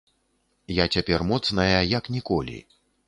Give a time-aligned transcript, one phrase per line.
[0.83, 2.57] Я цяпер моцная як ніколі.